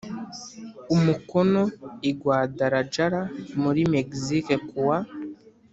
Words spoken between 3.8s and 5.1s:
mexique kuwa